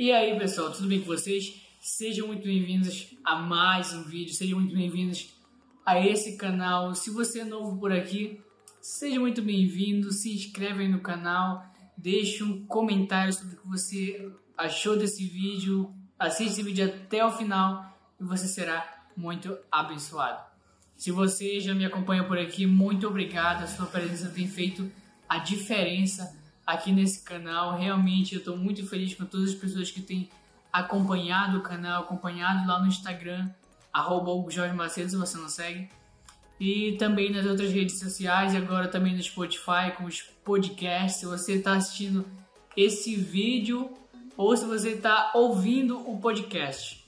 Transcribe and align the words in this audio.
E 0.00 0.10
aí, 0.12 0.38
pessoal, 0.38 0.72
tudo 0.72 0.88
bem 0.88 1.00
com 1.00 1.04
vocês? 1.04 1.60
Sejam 1.78 2.26
muito 2.26 2.44
bem-vindos 2.44 3.08
a 3.22 3.36
mais 3.36 3.92
um 3.92 4.02
vídeo, 4.04 4.32
sejam 4.32 4.58
muito 4.58 4.74
bem-vindos 4.74 5.28
a 5.84 6.00
esse 6.00 6.38
canal. 6.38 6.94
Se 6.94 7.10
você 7.10 7.40
é 7.40 7.44
novo 7.44 7.78
por 7.78 7.92
aqui, 7.92 8.40
seja 8.80 9.20
muito 9.20 9.42
bem-vindo, 9.42 10.10
se 10.10 10.32
inscreve 10.34 10.84
aí 10.84 10.88
no 10.88 11.00
canal, 11.00 11.62
deixe 11.98 12.42
um 12.42 12.64
comentário 12.64 13.30
sobre 13.30 13.56
o 13.56 13.58
que 13.60 13.68
você 13.68 14.32
achou 14.56 14.96
desse 14.96 15.22
vídeo, 15.26 15.94
assiste 16.18 16.52
esse 16.52 16.62
vídeo 16.62 16.86
até 16.86 17.22
o 17.22 17.30
final 17.30 17.94
e 18.18 18.24
você 18.24 18.48
será 18.48 19.04
muito 19.14 19.54
abençoado. 19.70 20.42
Se 20.96 21.10
você 21.10 21.60
já 21.60 21.74
me 21.74 21.84
acompanha 21.84 22.24
por 22.24 22.38
aqui, 22.38 22.64
muito 22.64 23.06
obrigado, 23.06 23.64
a 23.64 23.66
sua 23.66 23.84
presença 23.84 24.30
tem 24.30 24.48
feito 24.48 24.90
a 25.28 25.40
diferença 25.40 26.39
aqui 26.72 26.92
nesse 26.92 27.22
canal. 27.22 27.76
Realmente 27.76 28.34
eu 28.34 28.38
estou 28.38 28.56
muito 28.56 28.86
feliz 28.86 29.14
com 29.14 29.24
todas 29.24 29.50
as 29.50 29.54
pessoas 29.54 29.90
que 29.90 30.00
têm 30.00 30.28
acompanhado 30.72 31.58
o 31.58 31.62
canal, 31.62 32.02
acompanhado 32.02 32.66
lá 32.66 32.80
no 32.80 32.86
Instagram, 32.86 33.48
arroba 33.92 34.50
Jorge 34.50 34.74
Macedo, 34.74 35.10
se 35.10 35.16
você 35.16 35.38
não 35.38 35.48
segue. 35.48 35.88
E 36.58 36.96
também 36.98 37.32
nas 37.32 37.46
outras 37.46 37.72
redes 37.72 37.98
sociais, 37.98 38.52
e 38.52 38.56
agora 38.56 38.86
também 38.86 39.14
no 39.14 39.22
Spotify, 39.22 39.92
com 39.96 40.04
os 40.04 40.20
podcasts. 40.44 41.20
Se 41.20 41.26
você 41.26 41.54
está 41.54 41.74
assistindo 41.74 42.24
esse 42.76 43.16
vídeo 43.16 43.90
ou 44.36 44.56
se 44.56 44.64
você 44.64 44.90
está 44.90 45.32
ouvindo 45.34 45.98
o 46.08 46.18
podcast. 46.20 47.06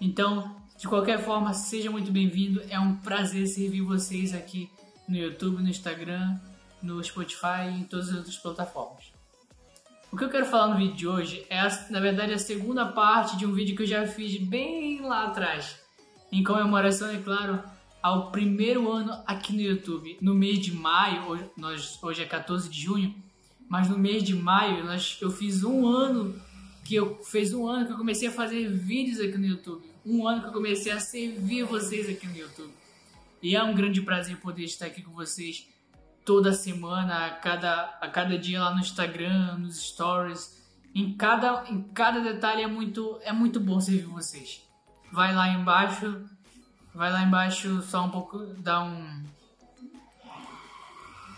Então, 0.00 0.56
de 0.78 0.88
qualquer 0.88 1.22
forma, 1.22 1.52
seja 1.52 1.90
muito 1.90 2.10
bem-vindo. 2.10 2.62
É 2.68 2.78
um 2.78 2.96
prazer 2.96 3.46
servir 3.46 3.82
vocês 3.82 4.34
aqui 4.34 4.70
no 5.08 5.16
YouTube, 5.16 5.62
no 5.62 5.68
Instagram, 5.68 6.38
no 6.82 7.02
Spotify 7.02 7.68
e 7.70 7.80
em 7.80 7.84
todas 7.84 8.08
as 8.10 8.16
outras 8.16 8.36
plataformas. 8.36 9.12
O 10.10 10.16
que 10.16 10.24
eu 10.24 10.28
quero 10.28 10.44
falar 10.44 10.68
no 10.68 10.76
vídeo 10.76 10.94
de 10.94 11.08
hoje 11.08 11.46
é, 11.48 11.62
na 11.90 12.00
verdade, 12.00 12.34
a 12.34 12.38
segunda 12.38 12.84
parte 12.84 13.36
de 13.36 13.46
um 13.46 13.52
vídeo 13.52 13.74
que 13.74 13.82
eu 13.82 13.86
já 13.86 14.06
fiz 14.06 14.36
bem 14.36 15.00
lá 15.00 15.26
atrás, 15.26 15.80
em 16.30 16.44
comemoração, 16.44 17.08
é 17.08 17.18
claro, 17.18 17.62
ao 18.02 18.30
primeiro 18.30 18.90
ano 18.90 19.22
aqui 19.26 19.54
no 19.54 19.62
YouTube. 19.62 20.18
No 20.20 20.34
mês 20.34 20.58
de 20.58 20.72
maio, 20.72 21.28
hoje, 21.28 21.50
nós, 21.56 22.02
hoje 22.02 22.22
é 22.22 22.26
14 22.26 22.68
de 22.68 22.80
junho, 22.80 23.14
mas 23.68 23.88
no 23.88 23.96
mês 23.96 24.22
de 24.22 24.34
maio 24.34 24.84
nós, 24.84 25.18
eu 25.22 25.30
fiz 25.30 25.64
um 25.64 25.86
ano 25.86 26.38
que 26.84 26.94
eu 26.94 27.22
fez 27.22 27.54
um 27.54 27.66
ano 27.66 27.86
que 27.86 27.92
eu 27.92 27.96
comecei 27.96 28.28
a 28.28 28.32
fazer 28.32 28.68
vídeos 28.68 29.20
aqui 29.20 29.38
no 29.38 29.46
YouTube. 29.46 29.82
Um 30.04 30.26
ano 30.26 30.42
que 30.42 30.48
eu 30.48 30.52
comecei 30.52 30.90
a 30.90 30.98
servir 30.98 31.64
vocês 31.64 32.08
aqui 32.08 32.26
no 32.26 32.36
YouTube. 32.36 32.72
E 33.40 33.56
é 33.56 33.62
um 33.62 33.74
grande 33.74 34.02
prazer 34.02 34.36
poder 34.38 34.64
estar 34.64 34.86
aqui 34.86 35.00
com 35.00 35.12
vocês 35.12 35.68
toda 36.24 36.52
semana, 36.52 37.26
a 37.26 37.30
cada, 37.30 37.98
a 38.00 38.08
cada 38.08 38.38
dia 38.38 38.60
lá 38.60 38.74
no 38.74 38.80
Instagram, 38.80 39.58
nos 39.58 39.80
stories. 39.80 40.60
Em 40.94 41.14
cada, 41.14 41.64
em 41.68 41.82
cada 41.82 42.20
detalhe 42.20 42.62
é 42.62 42.66
muito, 42.66 43.18
é 43.22 43.32
muito 43.32 43.58
bom 43.58 43.80
servir 43.80 44.06
vocês. 44.06 44.62
Vai 45.10 45.34
lá 45.34 45.48
embaixo, 45.48 46.24
vai 46.94 47.10
lá 47.10 47.22
embaixo 47.22 47.82
só 47.82 48.04
um 48.04 48.10
pouco, 48.10 48.38
dá 48.58 48.82
um... 48.82 49.22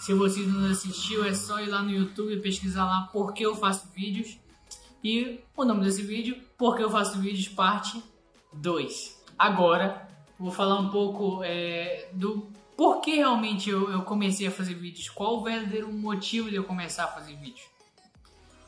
Se 0.00 0.12
você 0.14 0.40
não 0.40 0.68
assistiu, 0.68 1.24
é 1.24 1.32
só 1.32 1.60
ir 1.60 1.68
lá 1.68 1.80
no 1.80 1.90
YouTube 1.90 2.32
e 2.32 2.40
pesquisar 2.40 2.84
lá 2.84 3.08
porque 3.12 3.46
eu 3.46 3.54
faço 3.54 3.88
vídeos. 3.94 4.36
E 5.04 5.40
o 5.56 5.64
nome 5.64 5.84
desse 5.84 6.02
vídeo, 6.02 6.40
porque 6.58 6.82
eu 6.82 6.90
faço 6.90 7.20
vídeos, 7.20 7.48
parte 7.48 8.02
2. 8.52 9.22
Agora, 9.38 10.08
vou 10.38 10.50
falar 10.50 10.80
um 10.80 10.90
pouco 10.90 11.42
é, 11.44 12.08
do 12.12 12.50
por 12.76 13.00
que 13.00 13.16
realmente 13.16 13.70
eu, 13.70 13.90
eu 13.90 14.02
comecei 14.02 14.46
a 14.46 14.50
fazer 14.50 14.74
vídeos? 14.74 15.08
Qual 15.08 15.38
o 15.38 15.44
verdadeiro 15.44 15.92
motivo 15.92 16.48
de 16.48 16.56
eu 16.56 16.64
começar 16.64 17.04
a 17.04 17.08
fazer 17.08 17.36
vídeos? 17.36 17.66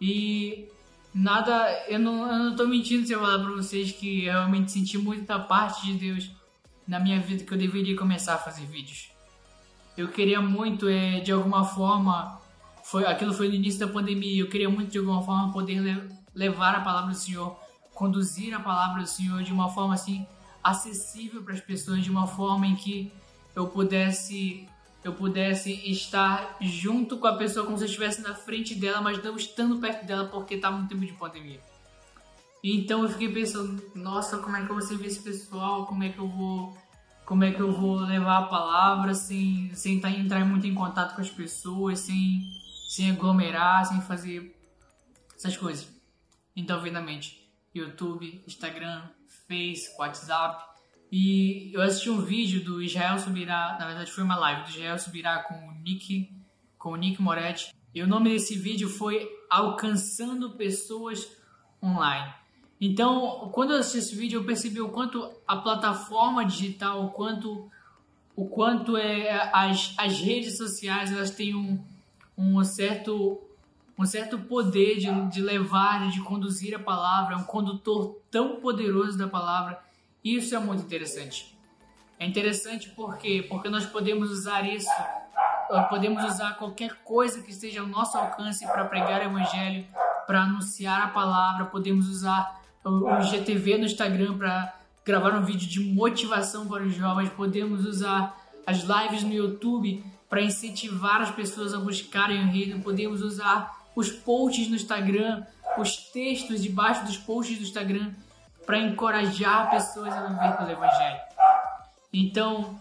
E 0.00 0.68
nada, 1.14 1.70
eu 1.88 1.98
não, 1.98 2.30
eu 2.30 2.38
não 2.38 2.56
tô 2.56 2.66
mentindo 2.66 3.06
se 3.06 3.12
eu 3.12 3.20
falar 3.20 3.38
pra 3.38 3.54
vocês 3.54 3.92
que 3.92 4.24
eu 4.24 4.32
realmente 4.32 4.72
senti 4.72 4.98
muita 4.98 5.38
parte 5.38 5.86
de 5.86 5.94
Deus 5.94 6.30
na 6.86 7.00
minha 7.00 7.20
vida 7.20 7.44
que 7.44 7.52
eu 7.52 7.58
deveria 7.58 7.96
começar 7.96 8.34
a 8.34 8.38
fazer 8.38 8.66
vídeos. 8.66 9.10
Eu 9.96 10.08
queria 10.08 10.40
muito, 10.40 10.88
é, 10.88 11.20
de 11.20 11.32
alguma 11.32 11.64
forma, 11.64 12.40
foi 12.82 13.06
aquilo 13.06 13.32
foi 13.32 13.48
no 13.48 13.54
início 13.54 13.80
da 13.80 13.88
pandemia, 13.88 14.42
eu 14.42 14.48
queria 14.48 14.68
muito 14.68 14.90
de 14.90 14.98
alguma 14.98 15.22
forma 15.22 15.52
poder 15.52 15.80
le 15.80 16.14
levar 16.34 16.74
a 16.74 16.80
palavra 16.80 17.12
do 17.12 17.16
Senhor, 17.16 17.56
conduzir 17.94 18.52
a 18.52 18.58
palavra 18.58 19.02
do 19.02 19.08
Senhor 19.08 19.40
de 19.44 19.52
uma 19.52 19.68
forma 19.68 19.94
assim 19.94 20.26
acessível 20.62 21.42
para 21.44 21.54
as 21.54 21.60
pessoas, 21.60 22.02
de 22.02 22.10
uma 22.10 22.26
forma 22.26 22.66
em 22.66 22.74
que 22.74 23.12
eu 23.54 23.68
pudesse 23.68 24.68
eu 25.02 25.12
pudesse 25.12 25.70
estar 25.90 26.56
junto 26.62 27.18
com 27.18 27.26
a 27.26 27.36
pessoa 27.36 27.66
como 27.66 27.76
se 27.76 27.84
eu 27.84 27.88
estivesse 27.88 28.22
na 28.22 28.34
frente 28.34 28.74
dela, 28.74 29.02
mas 29.02 29.22
não 29.22 29.36
estando 29.36 29.78
perto 29.78 30.06
dela 30.06 30.28
porque 30.28 30.54
estava 30.54 30.78
no 30.78 30.88
tempo 30.88 31.04
de 31.04 31.12
pandemia. 31.12 31.60
Então 32.62 33.02
eu 33.02 33.10
fiquei 33.10 33.30
pensando, 33.30 33.82
nossa, 33.94 34.38
como 34.38 34.56
é 34.56 34.64
que 34.64 34.70
eu 34.70 34.74
vou 34.74 34.80
servir 34.80 35.08
esse 35.08 35.20
pessoal? 35.20 35.84
Como 35.84 36.02
é 36.02 36.08
que 36.08 36.18
eu 36.18 36.26
vou 36.26 36.74
como 37.26 37.42
é 37.42 37.52
que 37.52 37.60
eu 37.60 37.72
vou 37.72 37.96
levar 37.96 38.38
a 38.38 38.46
palavra 38.46 39.14
sem 39.14 39.70
sem 39.74 40.00
tá, 40.00 40.10
entrar 40.10 40.44
muito 40.46 40.66
em 40.66 40.74
contato 40.74 41.14
com 41.14 41.20
as 41.20 41.30
pessoas, 41.30 42.00
sem 42.00 42.42
sem 42.88 43.10
aglomerar, 43.10 43.84
sem 43.84 44.00
fazer 44.00 44.56
essas 45.36 45.56
coisas. 45.56 45.86
Então, 46.56 46.78
obviamente, 46.78 47.44
YouTube, 47.74 48.42
Instagram, 48.46 49.02
Face, 49.46 49.94
WhatsApp, 49.98 50.64
e 51.16 51.70
eu 51.72 51.80
assisti 51.80 52.10
um 52.10 52.20
vídeo 52.20 52.64
do 52.64 52.82
Israel 52.82 53.16
Subirá, 53.20 53.76
na 53.78 53.86
verdade 53.86 54.10
foi 54.10 54.24
uma 54.24 54.34
live 54.34 54.64
do 54.64 54.70
Israel 54.70 54.98
Subirá 54.98 55.44
com 55.44 55.54
o 55.54 55.70
Nick, 55.80 56.28
com 56.76 56.88
o 56.88 56.96
Nick 56.96 57.22
Moretti. 57.22 57.72
E 57.94 58.02
o 58.02 58.06
nome 58.08 58.30
desse 58.30 58.58
vídeo 58.58 58.88
foi 58.88 59.30
Alcançando 59.48 60.56
Pessoas 60.56 61.30
Online. 61.80 62.34
Então, 62.80 63.48
quando 63.52 63.74
eu 63.74 63.78
assisti 63.78 63.98
esse 63.98 64.16
vídeo, 64.16 64.40
eu 64.40 64.44
percebi 64.44 64.80
o 64.80 64.88
quanto 64.88 65.30
a 65.46 65.56
plataforma 65.56 66.44
digital, 66.44 67.04
o 67.04 67.10
quanto, 67.10 67.70
o 68.34 68.48
quanto 68.48 68.96
é, 68.96 69.48
as, 69.54 69.94
as 69.96 70.18
redes 70.18 70.56
sociais 70.56 71.12
elas 71.12 71.30
têm 71.30 71.54
um, 71.54 71.80
um 72.36 72.64
certo 72.64 73.40
um 73.96 74.04
certo 74.04 74.36
poder 74.36 74.98
de, 74.98 75.08
de 75.30 75.40
levar, 75.40 76.10
de 76.10 76.20
conduzir 76.22 76.74
a 76.74 76.80
palavra, 76.80 77.36
um 77.36 77.44
condutor 77.44 78.20
tão 78.32 78.56
poderoso 78.56 79.16
da 79.16 79.28
palavra 79.28 79.80
isso 80.24 80.54
é 80.54 80.58
muito 80.58 80.82
interessante. 80.82 81.54
É 82.18 82.26
interessante 82.26 82.88
porque 82.90 83.44
porque 83.48 83.68
nós 83.68 83.84
podemos 83.84 84.30
usar 84.30 84.66
isso, 84.66 84.88
podemos 85.90 86.24
usar 86.24 86.54
qualquer 86.54 87.02
coisa 87.04 87.42
que 87.42 87.50
esteja 87.50 87.80
ao 87.80 87.86
nosso 87.86 88.16
alcance 88.16 88.64
para 88.66 88.84
pregar 88.86 89.20
o 89.20 89.24
evangelho, 89.24 89.86
para 90.26 90.42
anunciar 90.42 91.02
a 91.02 91.08
palavra, 91.08 91.66
podemos 91.66 92.08
usar 92.08 92.62
o 92.84 93.20
GTV 93.20 93.78
no 93.78 93.84
Instagram 93.84 94.38
para 94.38 94.74
gravar 95.04 95.34
um 95.34 95.44
vídeo 95.44 95.68
de 95.68 95.80
motivação 95.80 96.66
para 96.66 96.82
os 96.82 96.94
jovens, 96.94 97.28
podemos 97.30 97.84
usar 97.84 98.34
as 98.66 98.78
lives 98.78 99.22
no 99.22 99.32
YouTube 99.32 100.02
para 100.28 100.40
incentivar 100.40 101.20
as 101.20 101.30
pessoas 101.30 101.74
a 101.74 101.78
buscarem 101.78 102.40
o 102.42 102.50
reino, 102.50 102.82
podemos 102.82 103.20
usar 103.20 103.84
os 103.94 104.10
posts 104.10 104.68
no 104.68 104.76
Instagram, 104.76 105.44
os 105.78 105.96
textos 105.96 106.62
debaixo 106.62 107.04
dos 107.04 107.18
posts 107.18 107.58
do 107.58 107.64
Instagram 107.64 108.12
para 108.64 108.78
encorajar 108.78 109.70
pessoas 109.70 110.12
a 110.12 110.26
viver 110.26 110.56
pelo 110.56 110.70
Evangelho. 110.70 111.20
Então, 112.12 112.78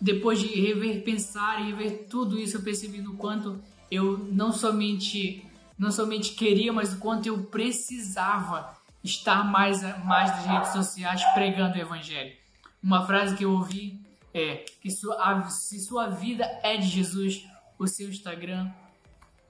depois 0.00 0.40
de 0.40 0.48
rever, 0.60 1.04
pensar 1.04 1.60
e 1.60 1.70
rever 1.70 2.06
tudo 2.08 2.38
isso, 2.38 2.56
eu 2.56 2.62
percebi 2.62 3.00
no 3.00 3.14
quanto 3.16 3.60
eu 3.90 4.18
não 4.30 4.52
somente 4.52 5.46
não 5.78 5.90
somente 5.90 6.32
queria, 6.32 6.72
mas 6.72 6.92
o 6.92 6.98
quanto 6.98 7.26
eu 7.26 7.44
precisava 7.44 8.74
estar 9.02 9.44
mais 9.44 9.82
mais 10.04 10.30
nas 10.30 10.46
redes 10.46 10.72
sociais 10.72 11.22
pregando 11.34 11.76
o 11.76 11.80
Evangelho. 11.80 12.32
Uma 12.82 13.06
frase 13.06 13.36
que 13.36 13.44
eu 13.44 13.52
ouvi 13.52 14.00
é 14.34 14.64
que 14.80 14.90
sua, 14.90 15.48
se 15.50 15.78
sua 15.80 16.08
vida 16.08 16.44
é 16.62 16.76
de 16.76 16.86
Jesus, 16.86 17.46
o 17.78 17.86
seu 17.86 18.08
Instagram, 18.08 18.70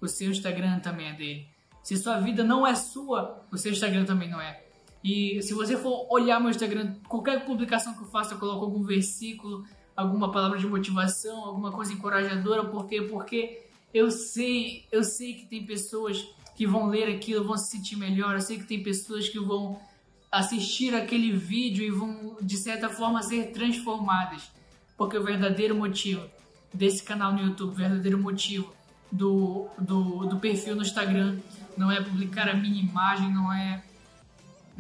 o 0.01 0.09
seu 0.09 0.31
Instagram 0.31 0.81
também 0.81 1.09
é 1.09 1.13
dele. 1.13 1.49
Se 1.83 1.97
sua 1.97 2.19
vida 2.19 2.45
não 2.45 2.67
é 2.67 2.75
sua, 2.75 3.45
o 3.51 3.57
seu 3.57 3.73
Instagram 3.73 4.05
também 4.05 4.29
não 4.29 4.41
é. 4.41 4.63
E 5.03 5.43
se 5.43 5.53
você 5.53 5.77
for 5.77 6.07
olhar 6.11 6.39
meu 6.41 6.51
Instagram, 6.51 6.95
qualquer 7.09 7.45
publicação 7.45 7.95
que 7.95 8.03
eu 8.03 8.07
faço, 8.07 8.35
eu 8.35 8.39
coloco 8.39 8.65
algum 8.65 8.83
versículo, 8.83 9.65
alguma 9.97 10.31
palavra 10.31 10.59
de 10.59 10.67
motivação, 10.67 11.45
alguma 11.45 11.73
coisa 11.73 11.93
encorajadora, 11.93 12.65
por 12.65 12.87
quê? 12.87 13.03
Porque 13.03 13.63
eu 13.93 14.11
sei, 14.11 14.87
eu 14.93 15.03
sei 15.03 15.35
que 15.35 15.47
tem 15.47 15.67
pessoas 15.67 16.25
que 16.55 16.67
vão 16.67 16.87
ler 16.87 17.15
aquilo, 17.15 17.45
vão 17.45 17.57
se 17.57 17.71
sentir 17.71 17.97
melhor, 17.97 18.35
eu 18.35 18.41
sei 18.41 18.59
que 18.59 18.65
tem 18.65 18.83
pessoas 18.83 19.29
que 19.29 19.39
vão 19.39 19.81
assistir 20.31 20.95
aquele 20.95 21.33
vídeo 21.33 21.85
e 21.85 21.91
vão 21.91 22.37
de 22.41 22.57
certa 22.57 22.89
forma 22.89 23.23
ser 23.23 23.53
transformadas. 23.53 24.51
Porque 24.97 25.17
o 25.19 25.25
verdadeiro 25.25 25.75
motivo 25.75 26.25
desse 26.73 27.03
canal 27.03 27.33
no 27.33 27.43
YouTube, 27.43 27.73
o 27.73 27.75
verdadeiro 27.75 28.19
motivo 28.19 28.73
do, 29.11 29.67
do, 29.79 30.27
do 30.27 30.39
perfil 30.39 30.75
no 30.77 30.83
Instagram 30.83 31.39
não 31.77 31.91
é 31.91 32.01
publicar 32.01 32.49
a 32.49 32.55
minha 32.55 32.81
imagem, 32.81 33.31
não 33.31 33.53
é 33.53 33.83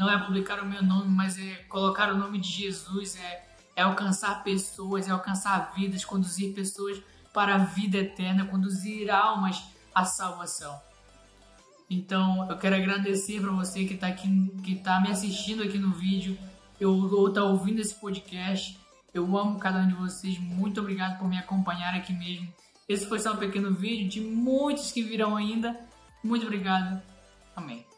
não 0.02 0.10
é 0.10 0.18
publicar 0.18 0.60
o 0.60 0.66
meu 0.66 0.82
nome, 0.82 1.08
mas 1.08 1.38
é 1.38 1.54
colocar 1.68 2.12
o 2.12 2.18
nome 2.18 2.40
de 2.40 2.48
Jesus, 2.48 3.16
é, 3.16 3.44
é 3.76 3.82
alcançar 3.82 4.42
pessoas, 4.42 5.06
é 5.06 5.12
alcançar 5.12 5.72
vidas, 5.76 6.04
conduzir 6.04 6.52
pessoas 6.52 7.00
para 7.32 7.54
a 7.54 7.58
vida 7.58 7.98
eterna, 7.98 8.44
conduzir 8.44 9.08
almas 9.10 9.62
à 9.94 10.04
salvação. 10.04 10.76
Então 11.88 12.50
eu 12.50 12.58
quero 12.58 12.74
agradecer 12.74 13.40
para 13.40 13.52
você 13.52 13.84
que 13.84 13.94
está 13.94 14.08
aqui, 14.08 14.52
que 14.64 14.74
tá 14.74 15.00
me 15.00 15.08
assistindo 15.08 15.62
aqui 15.62 15.78
no 15.78 15.92
vídeo, 15.92 16.36
eu, 16.80 16.92
ou 16.92 17.28
está 17.28 17.44
ouvindo 17.44 17.80
esse 17.80 17.94
podcast. 17.94 18.76
Eu 19.14 19.36
amo 19.36 19.58
cada 19.58 19.80
um 19.80 19.86
de 19.86 19.94
vocês. 19.94 20.36
Muito 20.38 20.80
obrigado 20.80 21.18
por 21.18 21.28
me 21.28 21.38
acompanhar 21.38 21.94
aqui 21.94 22.12
mesmo. 22.12 22.52
Esse 22.88 23.06
foi 23.06 23.20
só 23.20 23.34
um 23.34 23.36
pequeno 23.36 23.72
vídeo 23.72 24.08
de 24.08 24.20
muitos 24.20 24.90
que 24.90 25.02
virão 25.02 25.36
ainda. 25.36 25.78
Muito 26.24 26.44
obrigado. 26.44 27.00
Amém. 27.54 27.91